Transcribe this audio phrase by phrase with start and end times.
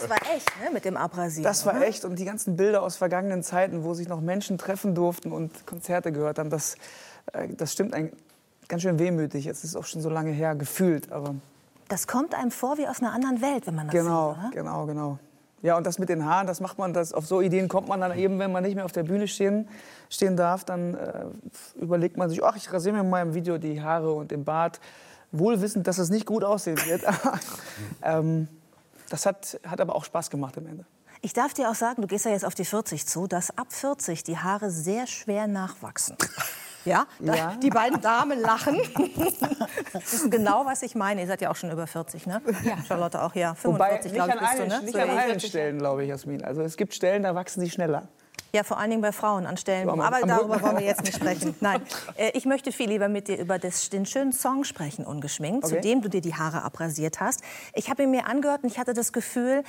[0.00, 1.44] Das war echt, ne, mit dem Abrasieren.
[1.44, 2.04] Das war echt.
[2.04, 6.12] Und die ganzen Bilder aus vergangenen Zeiten, wo sich noch Menschen treffen durften und Konzerte
[6.12, 6.76] gehört haben, das,
[7.32, 8.12] äh, das stimmt ein,
[8.68, 9.46] ganz schön wehmütig.
[9.46, 11.10] Es ist auch schon so lange her, gefühlt.
[11.12, 11.34] Aber
[11.88, 14.42] Das kommt einem vor wie aus einer anderen Welt, wenn man das genau, sieht.
[14.42, 14.50] Oder?
[14.54, 15.18] genau, genau.
[15.60, 18.00] Ja, und das mit den Haaren, das macht man, das, auf so Ideen kommt man
[18.00, 19.68] dann eben, wenn man nicht mehr auf der Bühne stehen,
[20.08, 21.24] stehen darf, dann äh,
[21.74, 24.78] überlegt man sich, ach, ich rasiere mir mal im Video die Haare und den Bart,
[25.32, 27.02] wohl wissend, dass es nicht gut aussehen wird.
[28.02, 28.46] ähm,
[29.08, 30.84] das hat, hat aber auch Spaß gemacht am Ende.
[31.20, 33.72] Ich darf dir auch sagen, du gehst ja jetzt auf die 40 zu, dass ab
[33.72, 36.16] 40 die Haare sehr schwer nachwachsen.
[36.84, 37.56] Ja, Ja.
[37.56, 38.76] die beiden Damen lachen.
[39.92, 41.20] wissen genau, was ich meine.
[41.22, 42.40] Ihr seid ja auch schon über 40, ne?
[42.62, 42.76] Ja.
[42.86, 43.54] Charlotte auch, ja.
[43.62, 44.80] Wobei, 45, nicht glaube ich, bist du, allen, ne?
[44.82, 46.44] nicht So an allen Stellen, glaube ich, Jasmin.
[46.44, 48.08] Also es gibt Stellen, da wachsen sie schneller.
[48.54, 49.88] Ja, vor allen Dingen bei Frauen an Stellen.
[49.88, 51.54] Aber am darüber wollen wir jetzt nicht sprechen.
[51.60, 51.82] Nein,
[52.16, 55.74] äh, ich möchte viel lieber mit dir über das, den schönen Song sprechen, ungeschminkt, zu
[55.74, 55.82] Okay.
[55.82, 57.42] dem du dir die Haare abrasiert hast.
[57.74, 59.64] Ich habe ihn mir angehört und ich hatte das Gefühl,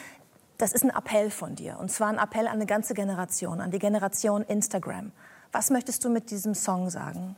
[0.57, 1.77] das ist ein Appell von dir.
[1.79, 5.11] Und zwar ein Appell an eine ganze Generation, an die Generation Instagram.
[5.51, 7.35] Was möchtest du mit diesem Song sagen?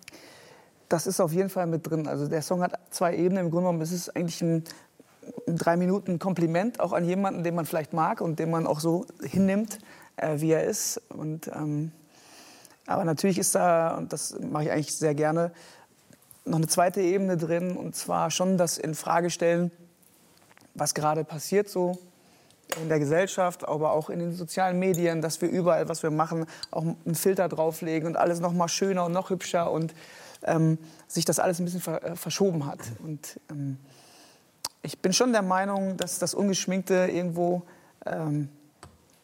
[0.89, 2.07] Das ist auf jeden Fall mit drin.
[2.07, 3.45] Also der Song hat zwei Ebenen.
[3.45, 4.63] Im Grunde genommen ist es eigentlich ein
[5.47, 9.05] drei Minuten Kompliment auch an jemanden, den man vielleicht mag und den man auch so
[9.21, 9.79] hinnimmt,
[10.22, 11.02] äh, wie er ist.
[11.09, 11.91] Und, ähm,
[12.86, 15.52] aber natürlich ist da, und das mache ich eigentlich sehr gerne,
[16.45, 17.75] noch eine zweite Ebene drin.
[17.75, 19.72] Und zwar schon das in Frage stellen,
[20.73, 21.97] was gerade passiert so
[22.81, 26.45] in der Gesellschaft, aber auch in den sozialen Medien, dass wir überall, was wir machen,
[26.72, 29.94] auch einen Filter drauflegen und alles noch mal schöner und noch hübscher und
[30.44, 32.80] ähm, sich das alles ein bisschen ver äh, verschoben hat.
[33.03, 33.78] Und ähm,
[34.83, 37.63] ich bin schon der Meinung, dass das Ungeschminkte irgendwo
[38.06, 38.50] ähm,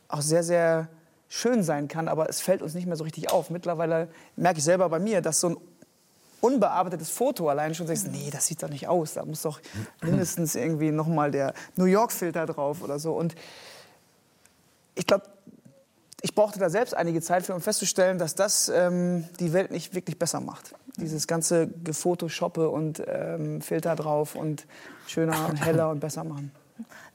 [0.08, 0.90] auch sehr, sehr
[1.30, 3.50] schön sein kann, aber es fällt uns nicht mehr so richtig auf.
[3.50, 5.58] Mittlerweile merke ich selber bei mir, dass so ein
[6.40, 9.14] unbearbeitetes Foto allein schon sagst, nee, das sieht doch nicht aus.
[9.14, 9.60] Da muss doch
[10.02, 13.14] mindestens irgendwie noch mal der New York-Filter drauf oder so.
[13.14, 13.36] Und
[14.96, 15.26] ich glaube,
[16.22, 19.94] ich brauchte da selbst einige Zeit für, um festzustellen, dass das ähm, die Welt nicht
[19.94, 20.74] wirklich besser macht.
[20.98, 24.66] Dieses ganze Gefotoshoppe und ähm, Filter drauf und
[25.06, 26.52] schöner und heller und besser machen.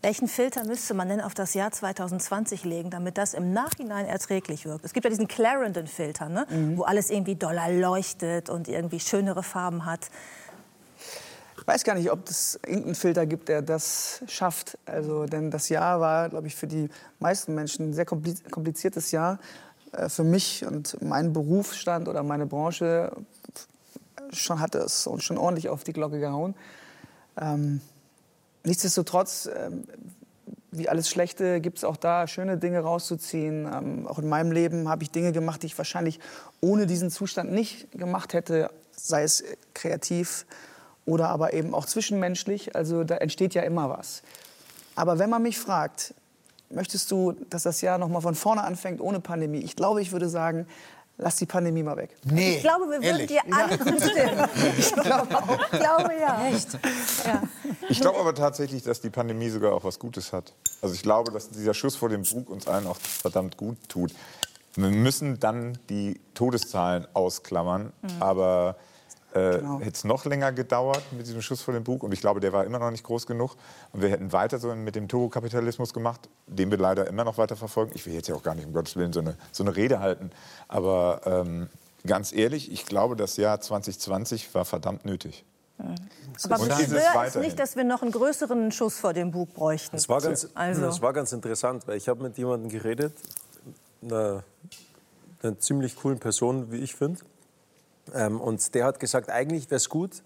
[0.01, 4.65] Welchen Filter müsste man denn auf das Jahr 2020 legen, damit das im Nachhinein erträglich
[4.65, 4.85] wirkt?
[4.85, 6.47] Es gibt ja diesen Clarendon-Filter, ne?
[6.77, 10.11] wo alles irgendwie doller leuchtet und irgendwie schönere Farben hat.
[11.59, 14.77] Ich weiß gar nicht, ob es irgendeinen Filter gibt, der das schafft.
[14.85, 16.89] Also, denn das Jahr war, glaube ich, für die
[17.21, 19.39] meisten Menschen ein sehr kompli- kompliziertes Jahr.
[19.93, 23.13] Äh, Für mich und meinen Berufsstand oder meine Branche
[24.33, 26.57] schon hatte es uns schon ordentlich auf die Glocke gehauen.
[27.41, 27.81] Ähm,
[28.65, 29.85] nichtsdestotrotz, ähm,
[30.71, 33.67] wie alles Schlechte, gibt es auch da schöne Dinge rauszuziehen.
[33.73, 36.19] Ähm, auch in meinem Leben habe ich Dinge gemacht, die ich wahrscheinlich
[36.61, 40.47] ohne diesen Zustand nicht gemacht hätte, sei es äh, kreativ
[41.05, 42.75] oder aber eben auch zwischenmenschlich.
[42.75, 44.23] Also da entsteht ja immer was.
[44.95, 46.15] Aber wenn man mich fragt,
[46.71, 49.61] möchtest du, dass das Jahr noch mal von vorne anfängt ohne Pandemie?
[49.61, 50.67] Ich glaube, ich würde sagen,
[51.23, 52.17] lass die Pandemie mal weg.
[52.25, 54.49] Nee, Ich glaube, wir würden dir alle zustimmen.
[54.79, 55.59] Ich glaube auch.
[55.73, 56.47] Ich glaube ja.
[56.49, 56.79] Echt?
[57.25, 57.43] Ja.
[57.89, 60.53] Ich glaube aber tatsächlich, dass die Pandemie sogar auch was Gutes hat.
[60.83, 64.13] Also ich glaube, dass dieser Schuss vor dem Bug uns allen auch verdammt gut tut.
[64.75, 68.77] Wir müssen dann die Todeszahlen ausklammern, aber
[69.35, 69.79] äh, Genau.
[69.81, 72.53] hätte es noch länger gedauert mit diesem Schuss vor dem Bug und ich glaube, der
[72.53, 73.57] war immer noch nicht groß genug
[73.93, 77.57] und wir hätten weiter so mit dem Turbokapitalismus gemacht, den wir leider immer noch weiter
[77.57, 77.93] verfolgen.
[77.95, 80.01] Ich will jetzt ja auch gar nicht um Gottes Willen so eine, so eine Rede
[80.01, 80.31] halten,
[80.69, 81.69] aber ähm,
[82.07, 85.45] ganz ehrlich, ich glaube, das Jahr 2020 war verdammt nötig.
[85.79, 89.97] Aber beschwör dieses es nicht, dass wir noch einen größeren Schuss vor dem Bug bräuchten.
[89.97, 90.83] Das war ganz, Also.
[90.83, 93.15] das war ganz interessant, weil ich habe mit jemandem geredet,
[94.03, 94.45] einer,
[95.43, 97.21] einer ziemlich coolen Person, wie ich finde.
[98.15, 100.23] Ähm, und der hat gesagt, eigentlich wäre es gut,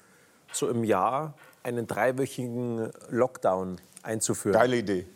[0.52, 4.54] so im Jahr einen dreiwöchigen Lockdown einzuführen.
[4.54, 5.06] Geile Idee.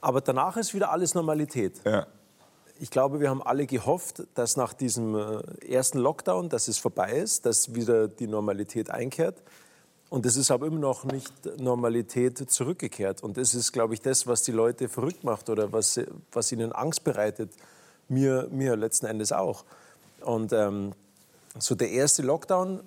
[0.00, 1.80] Aber danach ist wieder alles Normalität.
[1.84, 2.06] Ja.
[2.78, 7.12] Ich glaube, wir haben alle gehofft, dass nach diesem äh, ersten Lockdown, dass es vorbei
[7.12, 9.42] ist, dass wieder die Normalität einkehrt.
[10.08, 13.22] Und es ist aber immer noch nicht Normalität zurückgekehrt.
[13.22, 15.98] Und das ist, glaube ich, das, was die Leute verrückt macht oder was,
[16.30, 17.50] was ihnen Angst bereitet.
[18.08, 19.64] Mir, mir letzten Endes auch.
[20.20, 20.92] Und ähm,
[21.58, 22.82] so der erste Lockdown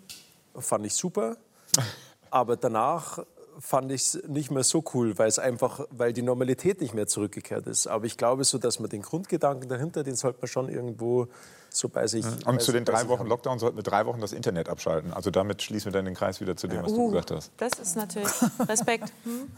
[0.57, 1.37] fand ich super,
[2.31, 3.19] aber danach
[3.61, 7.07] fand ich es nicht mehr so cool, weil es einfach, weil die Normalität nicht mehr
[7.07, 7.87] zurückgekehrt ist.
[7.87, 11.27] Aber ich glaube so, dass man den Grundgedanken dahinter, den sollte man schon irgendwo
[11.69, 12.25] so bei sich.
[12.25, 13.27] bei Und zu sich- den bei drei Wochen.
[13.27, 15.11] Lockdown sollten wir drei Wochen das Internet abschalten.
[15.11, 17.51] Also damit schließen wir dann den Kreis wieder zu dem, was du gesagt hast.
[17.57, 18.31] Das ist natürlich
[18.69, 19.11] Respekt.
[19.25, 19.51] Hm?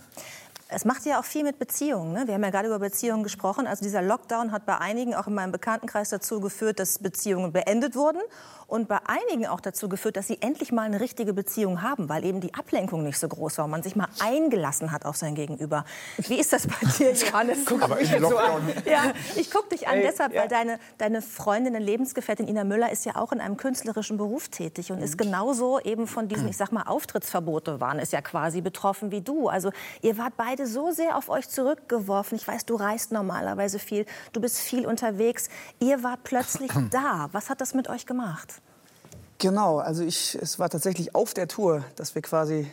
[0.74, 2.14] Es macht ja auch viel mit Beziehungen.
[2.14, 2.28] Ne?
[2.28, 3.68] Wir haben ja gerade über Beziehungen gesprochen.
[3.68, 7.96] Also dieser Lockdown hat bei einigen, auch in meinem Bekanntenkreis, dazu geführt, dass Beziehungen beendet
[7.96, 8.22] wurden
[8.72, 12.24] und bei einigen auch dazu geführt, dass sie endlich mal eine richtige Beziehung haben, weil
[12.24, 15.36] eben die Ablenkung nicht so groß war und man sich mal eingelassen hat auf sein
[15.36, 15.84] Gegenüber.
[16.18, 17.68] Wie ist das bei dir, Johannes?
[17.68, 20.44] Aber im Lockdown, Ja, ich gucke dich an Ey, deshalb, ja.
[20.44, 24.48] weil deine, deine Freundin, deine Lebensgefährtin Ina Müller ist ja auch in einem künstlerischen Beruf
[24.48, 28.62] tätig und ist genauso eben von diesen, ich sag mal, Auftrittsverbote waren es ja quasi
[28.62, 29.50] betroffen wie du.
[29.50, 29.72] Also
[30.02, 32.36] ihr wart beide so sehr auf euch zurückgeworfen.
[32.36, 35.50] Ich weiß, du reist normalerweise viel, du bist viel unterwegs.
[35.80, 37.30] Ihr wart plötzlich da.
[37.32, 38.62] Was hat das mit euch gemacht?
[39.38, 42.70] Genau, also ich, es war tatsächlich auf der Tour, dass wir quasi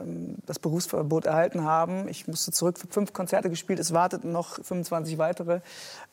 [0.00, 2.08] ähm, das Berufsverbot erhalten haben.
[2.08, 5.60] Ich musste zurück, für fünf Konzerte gespielt, es warteten noch 25 weitere.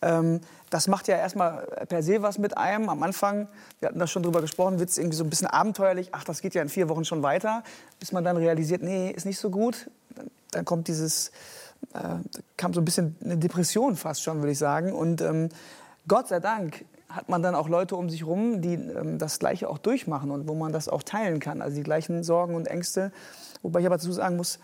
[0.01, 2.89] Ähm, das macht ja erstmal per se was mit einem.
[2.89, 3.47] Am Anfang,
[3.79, 6.09] wir hatten da schon drüber gesprochen, wird es irgendwie so ein bisschen abenteuerlich.
[6.11, 7.63] Ach, das geht ja in vier Wochen schon weiter.
[7.99, 9.89] Bis man dann realisiert, nee, ist nicht so gut.
[10.51, 11.31] Dann, kommt dieses,
[11.93, 12.15] äh,
[12.57, 14.93] kam so ein bisschen eine Depression fast schon, würde ich sagen.
[14.93, 15.49] Und ähm,
[16.07, 19.69] Gott sei Dank hat man dann auch Leute um sich rum, die ähm, das Gleiche
[19.69, 23.11] auch durchmachen und wo man das auch teilen kann, also die gleichen Sorgen und Ängste.
[23.61, 24.59] Wobei ich aber dazu sagen muss,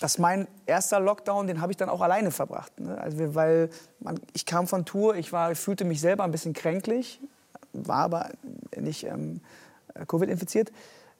[0.00, 2.78] dass mein erster Lockdown, den habe ich dann auch alleine verbracht.
[2.78, 2.96] Ne?
[2.98, 7.20] Also weil man, ich kam von Tour, ich war, fühlte mich selber ein bisschen kränklich,
[7.72, 8.30] war aber
[8.76, 9.40] nicht ähm,
[10.06, 10.70] Covid infiziert.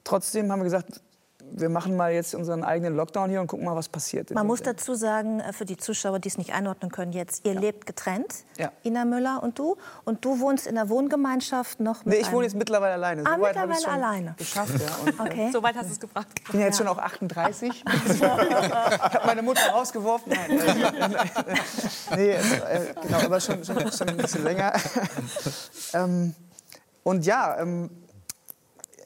[0.03, 1.01] Trotzdem haben wir gesagt,
[1.51, 4.31] wir machen mal jetzt unseren eigenen Lockdown hier und gucken mal, was passiert.
[4.31, 7.53] Man muss dazu sagen, äh, für die Zuschauer, die es nicht einordnen können jetzt, ihr
[7.53, 8.71] lebt getrennt, Ja.
[8.83, 9.77] Ina Müller und du.
[10.05, 13.23] Und du wohnst in der Wohngemeinschaft noch mit Nee, ich wohne jetzt mittlerweile alleine.
[13.25, 14.35] Ah, ich's mittlerweile schon alleine.
[14.37, 14.87] Geschafft, ja.
[15.05, 15.49] Und, Okay.
[15.51, 16.27] So weit hast du es gebracht.
[16.45, 17.83] Ich bin jetzt schon auch 38.
[17.85, 20.33] ich habe meine Mutter rausgeworfen.
[20.33, 22.39] Nein, äh, nee, äh,
[23.01, 24.73] genau, aber schon, schon, schon ein bisschen länger.
[25.93, 26.33] ähm,
[27.03, 27.89] und ja, ähm,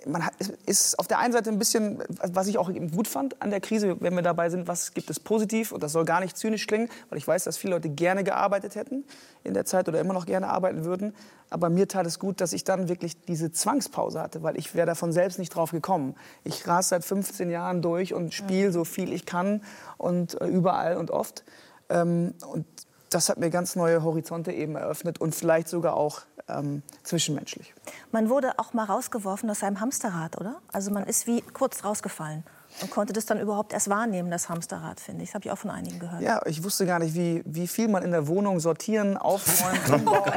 [0.06, 0.34] man hat,
[0.66, 3.62] ist auf der einen Seite ein bisschen, was ich auch eben gut fand an der
[3.62, 6.68] Krise, wenn wir dabei sind, was gibt es positiv und das soll gar nicht zynisch
[6.68, 9.06] klingen, weil ich weiß, dass viele Leute gerne gearbeitet hätten
[9.44, 11.16] in der Zeit oder immer noch gerne arbeiten würden.
[11.50, 14.88] Aber mir tat es gut, dass ich dann wirklich diese Zwangspause hatte, weil ich wäre
[14.88, 16.16] davon selbst nicht drauf gekommen.
[16.44, 19.62] Ich ras seit 15 Jahren durch und spiele so viel ich kann
[19.98, 21.44] und äh, überall und oft.
[21.90, 22.66] Ähm, und
[23.12, 27.74] das hat mir ganz neue Horizonte eben eröffnet und vielleicht sogar auch ähm, zwischenmenschlich.
[28.12, 30.62] Man wurde auch mal rausgeworfen aus seinem Hamsterrad, oder?
[30.72, 32.44] Also man ist wie kurz rausgefallen
[32.82, 35.30] und konnte das dann überhaupt erst wahrnehmen, das Hamsterrad, finde ich.
[35.30, 36.22] Das habe ich auch von einigen gehört.
[36.22, 40.32] Ja, ich wusste gar nicht, wie, wie viel man in der Wohnung sortieren, aufräumen, umbauen.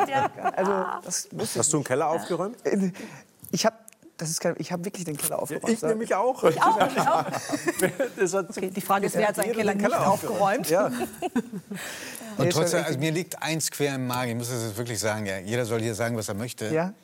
[0.55, 2.56] Also, das Hast du einen Keller aufgeräumt?
[3.50, 3.76] Ich habe
[4.16, 5.72] das ist kein, ich habe wirklich den Keller aufgeräumt.
[5.72, 6.42] Ich nämlich auch.
[6.42, 7.24] Auch, ich auch.
[8.16, 10.70] Das hat Okay, die Frage ist, wer hat seinen Keller nicht Keller aufgeräumt?
[10.70, 10.90] Ja.
[12.38, 14.30] Und trotzdem, also mir liegt eins quer im Magen.
[14.32, 15.26] Ich muss das jetzt wirklich sagen.
[15.26, 15.38] Ja.
[15.38, 16.72] Jeder soll hier sagen, was er möchte.
[16.72, 16.94] Ja?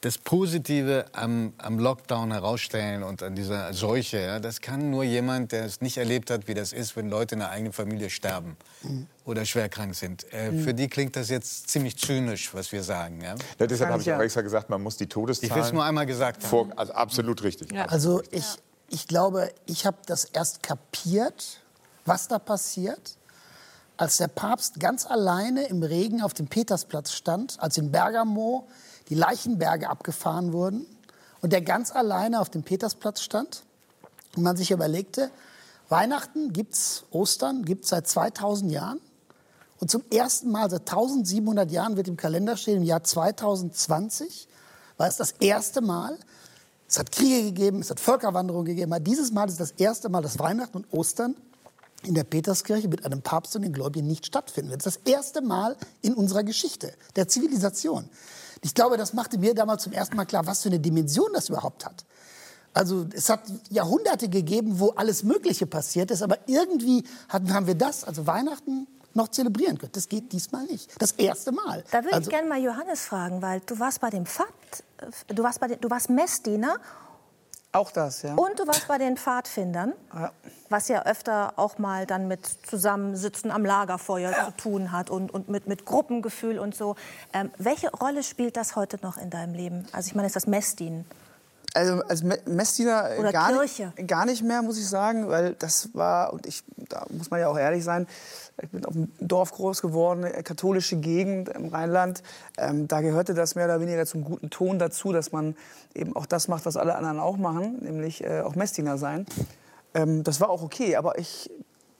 [0.00, 5.50] Das Positive am, am Lockdown herausstellen und an dieser Seuche, ja, das kann nur jemand,
[5.50, 8.56] der es nicht erlebt hat, wie das ist, wenn Leute in der eigenen Familie sterben
[9.24, 10.32] oder schwer krank sind.
[10.32, 13.20] Äh, Für die klingt das jetzt ziemlich zynisch, was wir sagen.
[13.20, 13.34] Ja?
[13.58, 14.22] Ja, deshalb habe ich auch ja.
[14.22, 16.48] extra gesagt, man muss die Ich will Todeszahlen es nur einmal gesagt haben.
[16.48, 17.76] vor, also absolut richtig.
[17.76, 18.46] Also ich,
[18.88, 21.60] ich glaube, ich habe das erst kapiert,
[22.04, 23.16] was da passiert,
[23.98, 28.68] als der Papst ganz alleine im Regen auf dem Petersplatz stand, als in Bergamo
[29.08, 30.86] die Leichenberge abgefahren wurden
[31.42, 33.64] und der ganz alleine auf dem Petersplatz stand
[34.36, 35.30] und man sich überlegte,
[35.88, 39.00] Weihnachten gibt's, Ostern gibt's seit 2000 Jahren
[39.80, 44.48] und zum ersten Mal seit 1700 Jahren wird im Kalender stehen, im Jahr 2020
[44.96, 46.16] war es das erste Mal,
[46.88, 50.22] es hat Kriege gegeben, es hat Völkerwanderungen gegeben, aber dieses Mal ist das erste Mal,
[50.22, 51.34] dass Weihnachten und Ostern
[52.04, 54.70] in der Peterskirche mit einem Papst und den Gläubigen nicht stattfinden.
[54.70, 58.08] Das ist das erste Mal in unserer Geschichte, der Zivilisation.
[58.62, 61.48] Ich glaube, das machte mir damals zum ersten Mal klar, was für eine Dimension das
[61.48, 62.04] überhaupt hat.
[62.74, 63.40] Also es hat
[63.70, 68.86] Jahrhunderte gegeben, wo alles Mögliche passiert ist, aber irgendwie hatten, haben wir das, also Weihnachten,
[69.14, 69.92] noch zelebrieren können.
[69.92, 70.90] Das geht diesmal nicht.
[71.00, 71.82] Das erste Mal.
[71.90, 74.46] Da würde also, ich gerne mal Johannes fragen, weil du warst bei dem Pfad,
[74.98, 76.76] äh, du warst, bei den, du warst Messdiener
[77.78, 78.34] Auch das, ja.
[78.34, 80.32] und du warst bei den Pfadfindern, Ja.
[80.68, 85.48] was ja öfter auch mal dann mit Zusammensitzen am Lagerfeuer zu tun hat und, und
[85.48, 86.96] mit, mit Gruppengefühl und so.
[87.32, 89.86] Ähm, welche Rolle spielt das heute noch in deinem Leben?
[89.92, 91.04] Also ich meine, ist das Messdienen?
[91.74, 93.92] Also als Me- Messdiener äh, Oder gar Kirche.
[93.96, 97.40] nicht, gar nicht mehr, muss ich sagen, weil das war, und ich, da muss man
[97.40, 98.06] ja auch ehrlich sein,
[98.60, 102.22] ich bin auf einem Dorf groß geworden, eine katholische Gegend im Rheinland.
[102.56, 105.54] Ähm, da gehörte das mehr oder weniger zum guten Ton dazu, dass man
[105.94, 109.26] eben auch das macht, was alle anderen auch machen, nämlich äh, auch Messdiener sein.
[109.94, 111.50] Ähm, das war auch okay, aber ich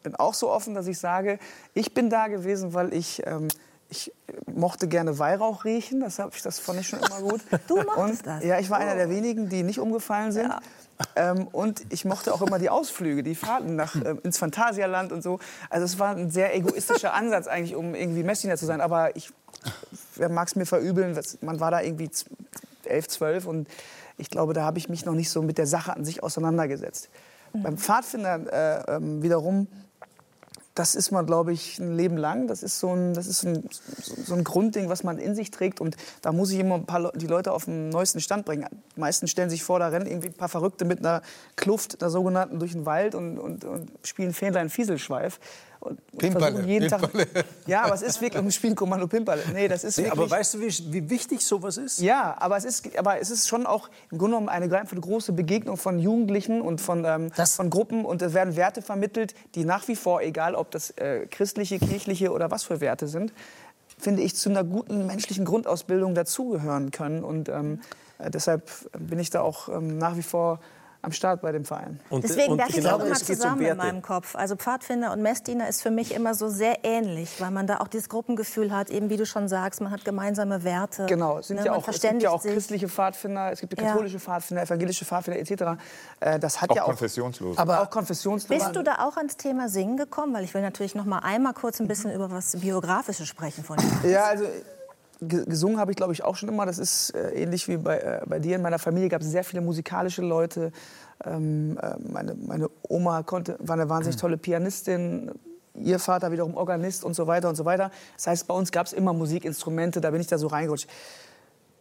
[0.02, 1.38] bin auch so offen, dass ich sage,
[1.74, 3.48] ich bin da gewesen, weil ich, ähm,
[3.90, 4.12] ich
[4.54, 7.40] mochte gerne Weihrauch riechen, das, hab ich, das fand ich schon immer gut.
[7.66, 8.44] Du mochtest und, das?
[8.44, 10.52] Ja, ich war einer der wenigen, die nicht umgefallen sind.
[11.14, 15.22] Ähm, und ich mochte auch immer die Ausflüge, die Fahrten nach, ähm, ins Phantasialand und
[15.22, 15.38] so.
[15.70, 18.80] Also es war ein sehr egoistischer Ansatz eigentlich, um irgendwie Messdiener zu sein.
[18.80, 19.30] Aber ich,
[20.16, 22.10] wer mag es mir verübeln, das, man war da irgendwie
[22.84, 23.68] elf, zwölf und
[24.16, 27.08] ich glaube, da habe ich mich noch nicht so mit der Sache an sich auseinandergesetzt.
[27.52, 29.68] Beim Pfadfinder äh, ähm, wiederum
[30.78, 32.46] das ist man, glaube ich, ein Leben lang.
[32.46, 33.68] Das ist so ein, das ist ein,
[34.24, 35.80] so ein Grundding, was man in sich trägt.
[35.80, 38.66] Und da muss ich immer ein paar Le die Leute auf den neuesten Stand bringen.
[38.94, 41.22] Die meisten stellen sich vor, da rennen irgendwie ein paar Verrückte mit einer
[41.56, 45.40] Kluft, einer sogenannten, durch den Wald und, und, und spielen Fähnlein Fieselschweif.
[45.80, 47.32] Und Pimperle, jeden Pimperle.
[47.32, 47.44] Tag.
[47.66, 49.42] Ja, aber es ist wirklich ein Spiel Kommando Pimperle.
[49.52, 50.20] Nee, das ist Nee, wirklich.
[50.20, 52.00] aber weißt du, wie, wie wichtig sowas ist?
[52.00, 55.32] Ja, aber es ist, aber es ist schon auch im Grunde genommen eine, eine große
[55.32, 58.04] Begegnung von Jugendlichen und von, ähm, von Gruppen.
[58.04, 62.32] Und es werden Werte vermittelt, die nach wie vor, egal ob das äh, christliche, kirchliche
[62.32, 63.32] oder was für Werte sind,
[63.98, 67.22] finde ich, zu einer guten menschlichen Grundausbildung dazugehören können.
[67.22, 67.80] Und ähm,
[68.18, 70.60] äh, deshalb bin ich da auch ähm, nach wie vor
[71.02, 72.00] am Start bei dem Verein.
[72.10, 74.34] Und, Deswegen und werfe ich genau das immer geht um zusammen in meinem Kopf.
[74.34, 77.88] Also Pfadfinder und Messdiener ist für mich immer so sehr ähnlich, weil man da auch
[77.88, 81.06] dieses Gruppengefühl hat, eben wie du schon sagst, man hat gemeinsame Werte.
[81.06, 82.52] Genau, es sind ne, ja man auch, es gibt ja auch sich.
[82.52, 83.92] christliche Pfadfinder, es gibt ja Ja.
[83.92, 85.80] katholische Pfadfinder, evangelische Pfadfinder etc.
[86.20, 87.58] Äh, das hat Auch ja auch, konfessionslos.
[87.58, 88.58] Aber auch konfessionslos.
[88.58, 90.34] Bist du da auch ans Thema Singen gekommen?
[90.34, 93.76] Weil ich will natürlich noch mal einmal kurz ein bisschen über was Biografisches sprechen von
[93.76, 94.10] dir.
[94.10, 94.44] Ja, also
[95.20, 96.66] gesungen habe ich, glaube ich, auch schon immer.
[96.66, 98.56] Das ist äh, ähnlich wie bei, äh, bei dir.
[98.56, 100.72] In meiner Familie gab es sehr viele musikalische Leute.
[101.24, 105.30] Ähm, äh, meine, meine Oma konnte, war eine wahnsinnig tolle Pianistin.
[105.74, 107.90] Ihr Vater wiederum Organist und so weiter und so weiter.
[108.16, 110.00] Das heißt, bei uns gab es immer Musikinstrumente.
[110.00, 110.88] Da bin ich da so reingerutscht.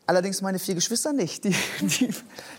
[0.08, 1.44] Allerdings meine vier Geschwister nicht.
[1.44, 2.10] Die, die,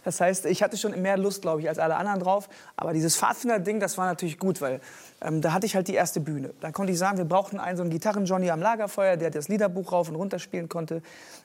[0.04, 2.48] das heißt, ich hatte schon mehr Lust, glaube ich, als alle anderen drauf.
[2.76, 4.80] Aber dieses Pfadfinder-Ding, das war natürlich gut, weil
[5.22, 6.50] ähm, da hatte ich halt die erste Bühne.
[6.60, 9.92] Da konnte ich sagen, wir brauchten einen so einen Gitarren-Johnny am Lagerfeuer, der das Liederbuch
[9.92, 11.02] rauf und runter spielen konnte.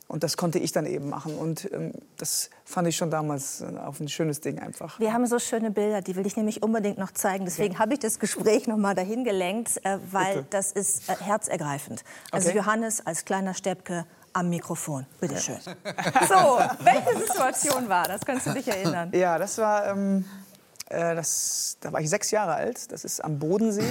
[0.07, 1.35] Und das konnte ich dann eben machen.
[1.35, 4.99] Und ähm, das fand ich schon damals äh, auf ein schönes Ding einfach.
[4.99, 7.45] Wir haben so schöne Bilder, die will ich nämlich unbedingt noch zeigen.
[7.45, 10.47] Deswegen habe ich das Gespräch noch mal dahin gelenkt, äh, weil Bitte.
[10.49, 12.03] das ist äh, herzergreifend.
[12.31, 12.57] Also Okay.
[12.57, 15.05] Johannes als kleiner Steppke am Mikrofon.
[15.19, 15.57] Bitte schön.
[16.27, 18.21] So, welche Situation war das?
[18.25, 19.11] Kannst du dich erinnern?
[19.13, 20.25] Ja, das war, ähm,
[20.89, 22.91] äh, das, da war ich sechs Jahre alt.
[22.91, 23.83] Das ist am Bodensee.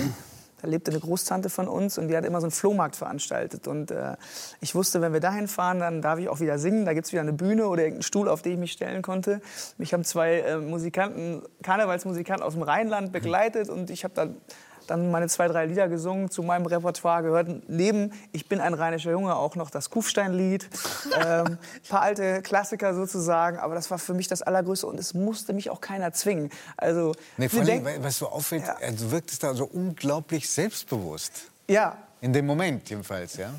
[0.62, 3.66] Da lebte eine Großtante von uns und die hat immer so einen Flohmarkt veranstaltet.
[3.66, 4.16] Und äh,
[4.60, 6.84] ich wusste, wenn wir dahin fahren, dann darf ich auch wieder singen.
[6.84, 9.40] Da gibt es wieder eine Bühne oder irgendeinen Stuhl, auf den ich mich stellen konnte.
[9.76, 14.36] Mich haben zwei äh, Musikanten, Karnevalsmusikanten aus dem Rheinland begleitet und ich habe dann
[14.86, 16.30] dann meine zwei, drei Lieder gesungen.
[16.30, 20.68] Zu meinem Repertoire gehörten neben Ich bin ein rheinischer Junge auch noch das Kufstein-Lied.
[21.24, 21.58] ähm, ein
[21.88, 23.58] paar alte Klassiker sozusagen.
[23.58, 26.50] Aber das war für mich das Allergrößte und es musste mich auch keiner zwingen.
[26.76, 28.76] Also, Nee, vor allem, denken- was so auffällt, Ja.
[28.80, 31.50] er wirkt es da so unglaublich selbstbewusst.
[31.68, 33.50] ja, In dem Moment jedenfalls, ja.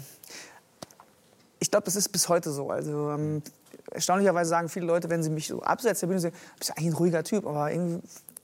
[1.60, 2.70] ich glaube, das ist bis heute so.
[2.70, 3.42] Also ähm,
[3.92, 7.24] erstaunlicherweise sagen viele Leute, wenn sie mich so Bühne sehen, du bist eigentlich ein ruhiger
[7.24, 8.01] Typ, aber irgendwie,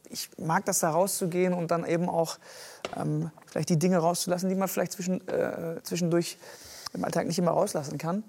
[0.10, 2.38] ich mag das da rauszugehen und dann eben auch
[2.98, 6.38] ähm, vielleicht die Dinge rauszulassen, die man vielleicht zwischen, äh, zwischendurch
[6.94, 8.24] im Alltag nicht immer rauslassen kann.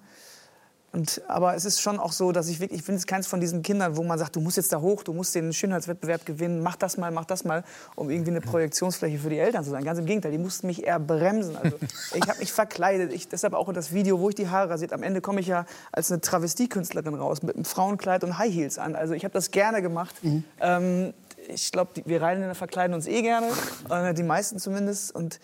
[0.92, 3.40] Und, aber es ist schon auch so, dass ich wirklich, ich bin jetzt keins von
[3.40, 6.62] diesen Kindern, wo man sagt, du musst jetzt da hoch, du musst den Schönheitswettbewerb gewinnen,
[6.62, 7.62] mach das mal, mach das mal,
[7.94, 9.84] um irgendwie eine Projektionsfläche für die Eltern zu sein.
[9.84, 11.56] Ganz im Gegenteil, die mussten mich eher bremsen.
[11.56, 11.76] Also
[12.14, 14.92] ich habe mich verkleidet, ich, deshalb auch in das Video, wo ich die Haare rasiert.
[14.92, 18.78] Am Ende komme ich ja als eine Travestiekünstlerin raus mit einem Frauenkleid und High Heels
[18.78, 18.96] an.
[18.96, 20.16] Also ich habe das gerne gemacht.
[20.58, 21.14] Ähm,
[21.52, 23.48] ich glaube, wir Rheinländer verkleiden uns eh gerne,
[23.88, 25.14] äh, die meisten zumindest.
[25.14, 25.40] Und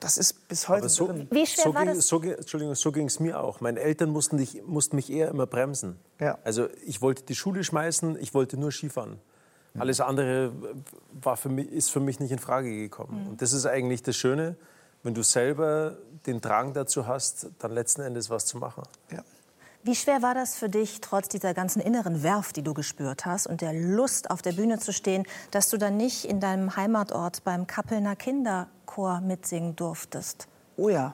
[0.00, 1.28] das ist bis heute so, drin.
[1.30, 2.06] Wie schwer so war ging, das?
[2.08, 3.60] So, ging- Entschuldigung, so ging es mir auch.
[3.60, 5.98] Meine Eltern mussten, dich, mussten mich eher immer bremsen.
[6.20, 6.38] Ja.
[6.44, 9.18] Also ich wollte die Schule schmeißen, ich wollte nur Skifahren.
[9.76, 10.52] Alles andere
[11.20, 13.26] war für mich, ist für mich nicht in Frage gekommen.
[13.30, 14.54] Und das ist eigentlich das Schöne,
[15.02, 15.96] wenn du selber
[16.26, 18.84] den Drang dazu hast, dann letzten Endes was zu machen.
[19.10, 19.24] Ja.
[19.86, 23.46] Wie schwer war das für dich, trotz dieser ganzen inneren Werf, die du gespürt hast
[23.46, 27.44] und der Lust, auf der Bühne zu stehen, dass du dann nicht in deinem Heimatort
[27.44, 30.48] beim Kappelner Kinderchor mitsingen durftest?
[30.78, 31.12] Oh ja,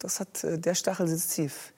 [0.00, 1.74] das hat, äh, der Stachel sitzt tief.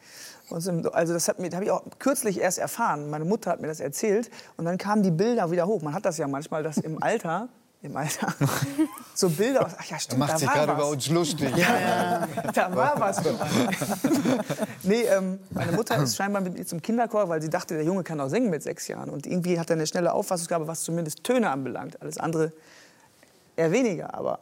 [0.49, 3.11] Also das habe ich auch kürzlich erst erfahren.
[3.11, 5.83] Meine Mutter hat mir das erzählt und dann kamen die Bilder wieder hoch.
[5.83, 7.49] Man hat das ja manchmal, dass im Alter,
[7.83, 8.35] im Alter,
[9.15, 9.65] so Bilder.
[9.67, 11.53] aus- Ach ja, Er stimmt, macht da sich gerade über uns lustig.
[12.55, 13.23] Da war was.
[14.83, 18.03] nee, ähm, meine Mutter ist scheinbar mit mir zum Kinderchor, weil sie dachte, der Junge
[18.03, 19.11] kann auch singen mit sechs Jahren.
[19.11, 22.01] Und irgendwie hat er eine schnelle Auffassungsgabe, was zumindest Töne anbelangt.
[22.03, 22.53] Alles andere
[23.57, 24.15] eher weniger.
[24.15, 24.41] Aber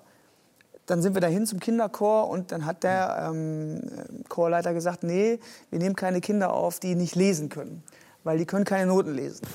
[0.86, 3.82] dann sind wir dahin zum Kinderchor und dann hat der ähm,
[4.28, 5.40] Chorleiter gesagt, nee,
[5.70, 7.82] wir nehmen keine Kinder auf, die nicht lesen können,
[8.24, 9.46] weil die können keine Noten lesen.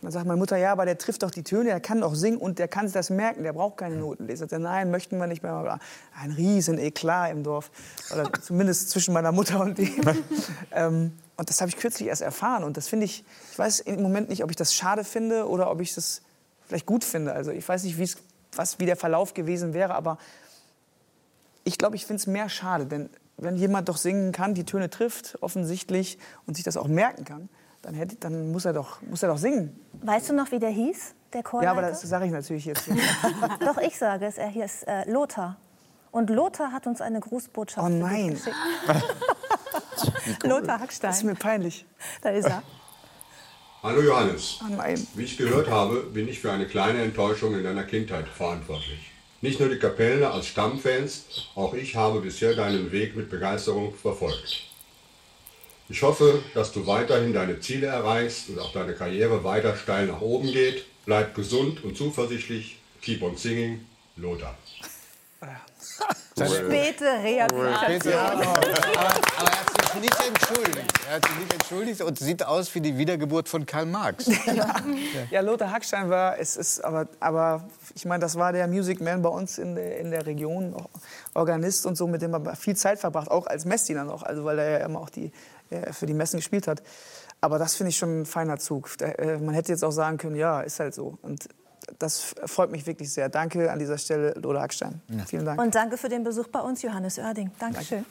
[0.00, 2.38] Dann sagt meine Mutter, ja, aber der trifft doch die Töne, der kann doch singen
[2.38, 4.46] und der kann sich das merken, der braucht keine Notenleser.
[4.50, 5.80] Er, nein, möchten wir nicht mehr.
[6.20, 7.70] Ein riesen Eklat im Dorf,
[8.12, 10.00] oder zumindest zwischen meiner Mutter und ihm.
[10.72, 14.02] ähm, und das habe ich kürzlich erst erfahren und das finde ich, ich weiß im
[14.02, 16.22] Moment nicht, ob ich das schade finde oder ob ich das
[16.66, 17.32] vielleicht gut finde.
[17.32, 18.18] Also ich weiß nicht,
[18.56, 20.18] was, wie der Verlauf gewesen wäre, aber
[21.64, 24.90] ich glaube, ich finde es mehr schade, denn wenn jemand doch singen kann, die Töne
[24.90, 27.48] trifft, offensichtlich, und sich das auch merken kann,
[27.82, 29.78] dann, hätte, dann muss, er doch, muss er doch singen.
[30.02, 31.64] Weißt du noch, wie der hieß, der Chorleiter?
[31.72, 33.02] Ja, aber das sage ich natürlich jetzt nicht.
[33.60, 34.38] Doch, ich sage es.
[34.38, 35.56] Er ist äh, Lothar.
[36.10, 38.30] Und Lothar hat uns eine Grußbotschaft Oh nein.
[38.30, 38.56] geschickt.
[40.44, 41.26] Lothar Das ist Hackstein.
[41.26, 41.86] mir peinlich.
[42.22, 42.62] Da ist er.
[43.82, 44.58] Hallo Johannes.
[44.62, 45.06] Oh nein.
[45.14, 49.12] Wie ich gehört habe, bin ich für eine kleine Enttäuschung in deiner Kindheit verantwortlich.
[49.40, 54.64] Nicht nur die Kapellner als Stammfans, auch ich habe bisher deinen Weg mit Begeisterung verfolgt.
[55.90, 60.20] Ich hoffe, dass du weiterhin deine Ziele erreichst und auch deine Karriere weiter steil nach
[60.20, 60.84] oben geht.
[61.06, 62.78] Bleib gesund und zuversichtlich.
[63.00, 64.54] Keep on singing, Lothar.
[66.36, 68.14] Späte Rehabilitation.
[68.14, 70.92] aber, aber er hat sich nicht entschuldigt.
[71.08, 74.30] Er hat sich nicht entschuldigt und sieht aus wie die Wiedergeburt von Karl Marx.
[75.30, 79.22] Ja, Lothar Hackstein war, es ist aber, aber ich meine, das war der Music Man
[79.22, 80.76] bei uns in der, in der Region,
[81.34, 84.58] Organist und so, mit dem er viel Zeit verbracht, auch als Messdiener noch, also weil
[84.58, 85.32] er ja immer auch die,
[85.92, 86.82] für die Messen gespielt hat.
[87.40, 88.90] Aber das finde ich schon ein feiner Zug.
[89.00, 91.18] Äh, man hätte jetzt auch sagen können, ja, ist halt so.
[91.22, 91.48] Und
[91.98, 93.28] das freut mich wirklich sehr.
[93.28, 95.00] Danke an dieser Stelle, Lothar Hackstein.
[95.26, 95.60] Vielen Dank.
[95.60, 97.50] Und danke für den Besuch bei uns, Johannes Oerding.
[97.58, 98.04] Dankeschön.